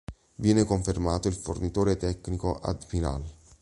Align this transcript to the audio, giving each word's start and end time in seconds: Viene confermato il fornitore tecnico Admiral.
Viene 0.37 0.63
confermato 0.63 1.27
il 1.27 1.35
fornitore 1.35 1.95
tecnico 1.95 2.59
Admiral. 2.59 3.23